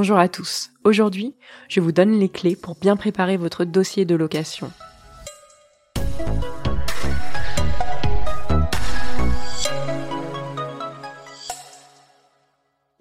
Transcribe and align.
Bonjour 0.00 0.18
à 0.18 0.28
tous. 0.28 0.70
Aujourd'hui, 0.84 1.34
je 1.68 1.80
vous 1.80 1.90
donne 1.90 2.20
les 2.20 2.28
clés 2.28 2.54
pour 2.54 2.76
bien 2.76 2.96
préparer 2.96 3.36
votre 3.36 3.64
dossier 3.64 4.04
de 4.04 4.14
location. 4.14 4.70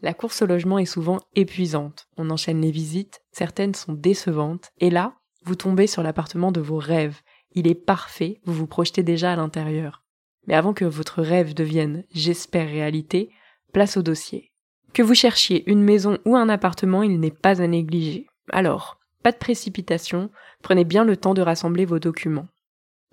La 0.02 0.15
course 0.15 0.41
au 0.41 0.47
logement 0.47 0.79
est 0.79 0.88
souvent 0.88 1.20
épuisante. 1.36 2.08
On 2.18 2.31
enchaîne 2.31 2.62
les 2.62 2.72
visites, 2.72 3.22
certaines 3.32 3.76
sont 3.76 3.94
décevantes, 3.94 4.72
et 4.79 4.90
là, 4.90 5.14
vous 5.44 5.54
tombez 5.54 5.86
sur 5.86 6.02
l'appartement 6.02 6.52
de 6.52 6.62
vos 6.62 6.79
rêves. 6.79 7.22
Il 7.52 7.68
est 7.68 7.76
parfait, 7.76 8.42
vous 8.44 8.54
vous 8.54 8.66
projetez 8.66 9.04
déjà 9.04 9.34
à 9.34 9.36
l'intérieur. 9.36 10.04
Mais 10.48 10.56
avant 10.56 10.74
que 10.74 10.86
votre 10.86 11.22
rêve 11.22 11.54
devienne, 11.54 12.06
j'espère, 12.12 12.68
réalité, 12.68 13.29
place 13.72 13.98
au 13.98 14.02
dossier. 14.02 14.52
Que 14.98 15.04
vous 15.04 15.14
cherchiez 15.14 15.64
une 15.70 15.84
maison 15.84 16.18
ou 16.26 16.36
un 16.36 16.50
appartement, 16.50 17.04
il 17.04 17.20
n'est 17.20 17.30
pas 17.30 17.62
à 17.62 17.68
négliger. 17.68 18.26
Alors, 18.52 18.98
pas 19.22 19.32
de 19.32 19.38
précipitation, 19.38 20.32
prenez 20.64 20.86
bien 20.86 21.04
le 21.04 21.16
temps 21.16 21.36
de 21.36 21.42
rassembler 21.44 21.86
vos 21.86 22.00
documents. 22.00 22.48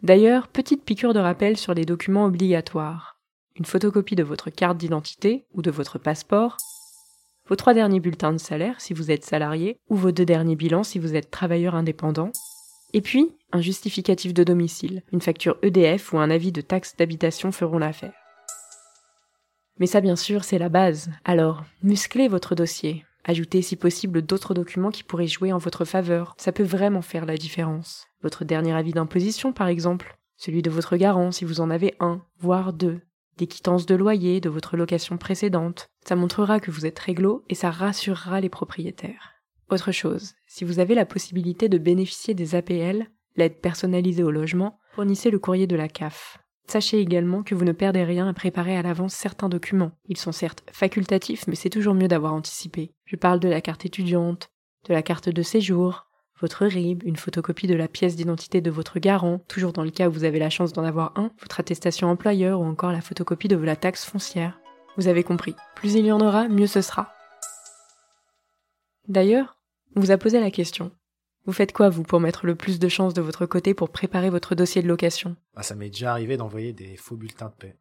D'ailleurs, 0.02 0.48
petite 0.48 0.82
piqûre 0.82 1.12
de 1.12 1.18
rappel 1.18 1.58
sur 1.58 1.74
les 1.74 1.84
documents 1.84 2.24
obligatoires. 2.24 3.18
Une 3.56 3.66
photocopie 3.66 4.16
de 4.16 4.22
votre 4.22 4.48
carte 4.48 4.78
d'identité 4.78 5.44
ou 5.52 5.60
de 5.60 5.70
votre 5.70 5.98
passeport, 5.98 6.56
vos 7.50 7.56
trois 7.56 7.74
derniers 7.74 8.00
bulletins 8.00 8.32
de 8.32 8.38
salaire 8.38 8.80
si 8.80 8.94
vous 8.94 9.10
êtes 9.10 9.26
salarié, 9.26 9.76
ou 9.90 9.96
vos 9.96 10.10
deux 10.10 10.24
derniers 10.24 10.56
bilans 10.56 10.84
si 10.84 10.98
vous 10.98 11.14
êtes 11.14 11.30
travailleur 11.30 11.74
indépendant, 11.74 12.32
et 12.94 13.02
puis 13.02 13.30
un 13.52 13.60
justificatif 13.60 14.32
de 14.32 14.42
domicile, 14.42 15.02
une 15.12 15.20
facture 15.20 15.58
EDF 15.60 16.14
ou 16.14 16.18
un 16.18 16.30
avis 16.30 16.50
de 16.50 16.62
taxe 16.62 16.96
d'habitation 16.96 17.52
feront 17.52 17.76
l'affaire. 17.76 18.23
Mais 19.78 19.86
ça 19.86 20.00
bien 20.00 20.16
sûr 20.16 20.44
c'est 20.44 20.58
la 20.58 20.68
base, 20.68 21.10
alors 21.24 21.64
musclez 21.82 22.28
votre 22.28 22.54
dossier, 22.54 23.04
ajoutez 23.24 23.62
si 23.62 23.76
possible 23.76 24.22
d'autres 24.22 24.54
documents 24.54 24.90
qui 24.90 25.02
pourraient 25.02 25.26
jouer 25.26 25.52
en 25.52 25.58
votre 25.58 25.84
faveur, 25.84 26.34
ça 26.38 26.52
peut 26.52 26.62
vraiment 26.62 27.02
faire 27.02 27.26
la 27.26 27.36
différence. 27.36 28.06
Votre 28.22 28.44
dernier 28.44 28.72
avis 28.72 28.92
d'imposition 28.92 29.52
par 29.52 29.68
exemple, 29.68 30.16
celui 30.36 30.62
de 30.62 30.70
votre 30.70 30.96
garant 30.96 31.32
si 31.32 31.44
vous 31.44 31.60
en 31.60 31.70
avez 31.70 31.94
un, 32.00 32.22
voire 32.38 32.72
deux, 32.72 33.00
des 33.36 33.46
quittances 33.46 33.86
de 33.86 33.94
loyer 33.94 34.40
de 34.40 34.48
votre 34.48 34.76
location 34.76 35.16
précédente. 35.16 35.88
Ça 36.06 36.16
montrera 36.16 36.60
que 36.60 36.70
vous 36.70 36.86
êtes 36.86 36.98
réglo 36.98 37.44
et 37.48 37.54
ça 37.54 37.70
rassurera 37.70 38.40
les 38.40 38.48
propriétaires. 38.48 39.32
Autre 39.70 39.92
chose, 39.92 40.34
si 40.46 40.64
vous 40.64 40.78
avez 40.78 40.94
la 40.94 41.06
possibilité 41.06 41.68
de 41.68 41.78
bénéficier 41.78 42.34
des 42.34 42.54
APL, 42.54 43.08
l'aide 43.36 43.60
personnalisée 43.60 44.22
au 44.22 44.30
logement, 44.30 44.78
fournissez 44.92 45.30
le 45.30 45.38
courrier 45.38 45.66
de 45.66 45.76
la 45.76 45.88
CAF. 45.88 46.38
Sachez 46.66 46.98
également 46.98 47.42
que 47.42 47.54
vous 47.54 47.64
ne 47.64 47.72
perdez 47.72 48.04
rien 48.04 48.26
à 48.26 48.32
préparer 48.32 48.76
à 48.76 48.82
l'avance 48.82 49.14
certains 49.14 49.48
documents. 49.48 49.92
Ils 50.08 50.16
sont 50.16 50.32
certes 50.32 50.64
facultatifs, 50.72 51.46
mais 51.46 51.54
c'est 51.54 51.70
toujours 51.70 51.94
mieux 51.94 52.08
d'avoir 52.08 52.34
anticipé. 52.34 52.92
Je 53.04 53.16
parle 53.16 53.38
de 53.40 53.48
la 53.48 53.60
carte 53.60 53.84
étudiante, 53.84 54.50
de 54.88 54.94
la 54.94 55.02
carte 55.02 55.28
de 55.28 55.42
séjour, 55.42 56.06
votre 56.40 56.66
RIB, 56.66 57.02
une 57.04 57.16
photocopie 57.16 57.66
de 57.66 57.74
la 57.74 57.88
pièce 57.88 58.16
d'identité 58.16 58.60
de 58.60 58.70
votre 58.70 58.98
garant, 58.98 59.38
toujours 59.46 59.72
dans 59.72 59.84
le 59.84 59.90
cas 59.90 60.08
où 60.08 60.12
vous 60.12 60.24
avez 60.24 60.38
la 60.38 60.50
chance 60.50 60.72
d'en 60.72 60.84
avoir 60.84 61.12
un, 61.16 61.30
votre 61.40 61.60
attestation 61.60 62.08
employeur 62.08 62.60
ou 62.60 62.64
encore 62.64 62.92
la 62.92 63.00
photocopie 63.00 63.48
de 63.48 63.56
la 63.56 63.76
taxe 63.76 64.04
foncière. 64.04 64.58
Vous 64.96 65.08
avez 65.08 65.22
compris, 65.22 65.54
plus 65.76 65.94
il 65.94 66.06
y 66.06 66.12
en 66.12 66.20
aura, 66.20 66.48
mieux 66.48 66.66
ce 66.66 66.80
sera. 66.80 67.12
D'ailleurs, 69.06 69.58
on 69.96 70.00
vous 70.00 70.10
a 70.10 70.18
posé 70.18 70.40
la 70.40 70.50
question. 70.50 70.90
Vous 71.46 71.52
faites 71.52 71.72
quoi, 71.72 71.90
vous, 71.90 72.02
pour 72.04 72.20
mettre 72.20 72.46
le 72.46 72.54
plus 72.54 72.78
de 72.78 72.88
chances 72.88 73.12
de 73.14 73.20
votre 73.20 73.44
côté 73.46 73.74
pour 73.74 73.90
préparer 73.90 74.30
votre 74.30 74.54
dossier 74.54 74.82
de 74.82 74.88
location? 74.88 75.36
Ah, 75.56 75.62
Ça 75.62 75.74
m'est 75.74 75.90
déjà 75.90 76.12
arrivé 76.12 76.36
d'envoyer 76.36 76.72
des 76.72 76.96
faux 76.96 77.16
bulletins 77.16 77.48
de 77.50 77.54
paix. 77.54 77.76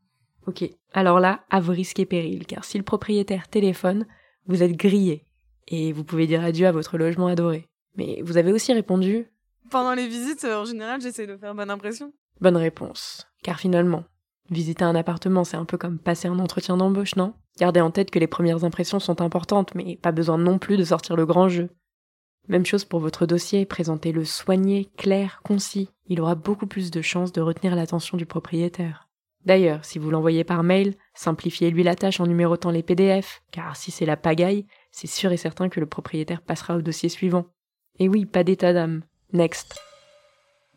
Ok, 0.46 0.66
alors 0.92 1.22
là, 1.22 1.46
à 1.50 1.62
vos 1.62 1.72
risques 1.72 2.00
et 2.00 2.06
périls, 2.06 2.46
car 2.46 2.66
si 2.66 2.78
le 2.78 2.84
propriétaire 2.84 3.48
téléphone, 3.48 4.06
vous 4.48 4.62
êtes 4.62 4.76
grillé, 4.76 5.24
et 5.70 5.94
vous 5.94 6.04
pouvez 6.04 6.28
dire 6.28 6.44
adieu 6.44 6.68
à 6.68 6.74
votre 6.74 6.98
logement 6.98 7.28
adoré. 7.28 7.70
Mais 7.96 8.22
vous 8.24 8.36
avez 8.36 8.52
aussi 8.52 8.74
répondu 8.74 9.28
Pendant 9.72 9.94
les 9.94 10.08
visites, 10.08 10.44
en 10.44 10.66
général, 10.66 11.00
j'essaie 11.00 11.28
de 11.28 11.38
faire 11.38 11.56
bonne 11.56 11.70
impression. 11.70 12.12
Bonne 12.42 12.58
réponse. 12.58 13.26
Car 13.44 13.58
finalement, 13.60 14.04
visiter 14.50 14.84
un 14.84 14.96
appartement, 14.96 15.46
c'est 15.46 15.56
un 15.56 15.64
peu 15.64 15.78
comme 15.78 16.00
passer 16.00 16.28
un 16.28 16.40
entretien 16.40 16.76
d'embauche, 16.76 17.16
non? 17.16 17.34
Gardez 17.58 17.80
en 17.80 17.92
tête 17.92 18.12
que 18.12 18.20
les 18.20 18.28
premières 18.28 18.66
impressions 18.66 19.00
sont 19.00 19.22
importantes, 19.22 19.74
mais 19.76 19.96
pas 19.96 20.12
besoin 20.12 20.38
non 20.38 20.58
plus 20.60 20.76
de 20.76 20.84
sortir 20.84 21.16
le 21.16 21.26
grand 21.26 21.48
jeu. 21.48 21.70
Même 22.50 22.66
chose 22.66 22.84
pour 22.84 23.00
votre 23.00 23.26
dossier, 23.26 23.66
présentez-le 23.66 24.26
soigné, 24.26 24.90
clair, 24.98 25.42
concis. 25.44 25.90
Il 26.08 26.20
aura 26.20 26.36
beaucoup 26.36 26.68
plus 26.68 26.92
de 26.92 27.02
chances 27.02 27.32
de 27.32 27.42
retenir 27.42 27.76
l'attention 27.76 28.18
du 28.18 28.26
propriétaire. 28.26 29.08
D'ailleurs, 29.46 29.84
si 29.84 30.00
vous 30.00 30.10
l'envoyez 30.10 30.44
par 30.44 30.64
mail, 30.64 30.96
simplifiez-lui 31.14 31.84
la 31.84 31.96
tâche 31.96 32.20
en 32.20 32.28
numérotant 32.28 32.72
les 32.72 32.84
PDF, 32.84 33.42
car 33.52 33.76
si 33.76 33.92
c'est 33.92 34.06
la 34.06 34.18
pagaille, 34.18 34.66
c'est 34.92 35.08
sûr 35.08 35.32
et 35.32 35.38
certain 35.38 35.70
que 35.70 35.80
le 35.80 35.86
propriétaire 35.86 36.42
passera 36.42 36.76
au 36.76 36.82
dossier 36.82 37.10
suivant. 37.10 37.46
Et 38.00 38.08
oui, 38.08 38.26
pas 38.26 38.44
d'état 38.44 38.74
d'âme. 38.74 39.04
Next. 39.34 39.80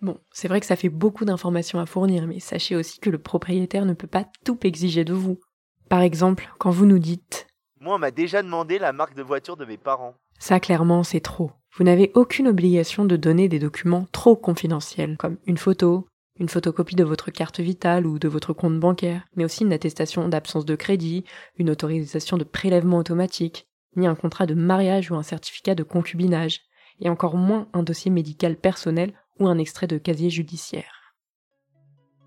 Bon, 0.03 0.19
c'est 0.33 0.49
vrai 0.49 0.61
que 0.61 0.67
ça 0.67 0.77
fait 0.77 0.89
beaucoup 0.89 1.25
d'informations 1.25 1.81
à 1.81 1.87
fournir, 1.87 2.27
mais 2.27 2.41
sachez 2.41 2.77
aussi 2.77 2.99
que 3.01 3.11
le 3.11 3.19
propriétaire 3.19 3.87
ne 3.87 3.95
peut 3.95 4.07
pas 4.07 4.27
tout 4.45 4.59
exiger 4.67 5.05
de 5.05 5.15
vous. 5.15 5.41
Par 5.89 6.03
exemple, 6.03 6.49
quand 6.59 6.71
vous 6.71 6.87
nous 6.87 6.99
dites 6.99 7.47
Moi, 7.81 7.95
on 7.95 7.99
m'a 7.99 8.11
déjà 8.11 8.43
demandé 8.43 8.79
la 8.79 8.93
marque 8.93 9.15
de 9.15 9.23
voiture 9.23 9.57
de 9.57 9.65
mes 9.65 9.79
parents. 9.79 10.15
Ça, 10.39 10.61
clairement, 10.61 11.03
c'est 11.03 11.21
trop. 11.21 11.53
Vous 11.77 11.85
n'avez 11.85 12.11
aucune 12.15 12.49
obligation 12.49 13.05
de 13.05 13.17
donner 13.17 13.49
des 13.49 13.59
documents 13.59 14.07
trop 14.13 14.37
confidentiels, 14.37 15.17
comme 15.19 15.37
une 15.47 15.59
photo, 15.59 16.07
une 16.39 16.49
photocopie 16.49 16.97
de 16.97 17.05
votre 17.05 17.31
carte 17.31 17.61
vitale 17.61 18.07
ou 18.07 18.19
de 18.19 18.29
votre 18.29 18.53
compte 18.53 18.79
bancaire, 18.79 19.27
mais 19.37 19.45
aussi 19.45 19.65
une 19.65 19.73
attestation 19.73 20.29
d'absence 20.29 20.65
de 20.65 20.75
crédit, 20.75 21.25
une 21.59 21.71
autorisation 21.71 22.37
de 22.37 22.45
prélèvement 22.45 22.99
automatique, 22.99 23.67
ni 23.97 24.07
un 24.07 24.15
contrat 24.15 24.47
de 24.47 24.55
mariage 24.55 25.11
ou 25.11 25.17
un 25.17 25.23
certificat 25.23 25.75
de 25.75 25.83
concubinage, 25.83 26.61
et 27.01 27.09
encore 27.09 27.37
moins 27.37 27.69
un 27.73 27.83
dossier 27.83 28.11
médical 28.11 28.57
personnel 28.57 29.13
ou 29.39 29.49
un 29.49 29.59
extrait 29.59 29.87
de 29.87 29.99
casier 29.99 30.31
judiciaire. 30.31 31.15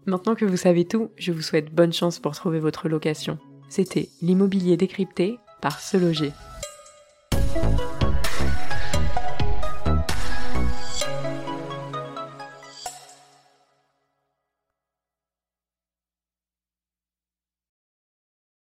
Maintenant 0.05 0.35
que 0.35 0.45
vous 0.45 0.57
savez 0.57 0.85
tout, 0.85 1.11
je 1.17 1.31
vous 1.31 1.41
souhaite 1.41 1.73
bonne 1.73 1.93
chance 1.93 2.19
pour 2.19 2.35
trouver 2.35 2.59
votre 2.59 2.89
location. 2.89 3.37
C'était 3.67 4.09
l'immobilier 4.21 4.77
décrypté 4.77 5.39
par 5.61 5.79
Se 5.79 5.97
Loger. 5.97 6.31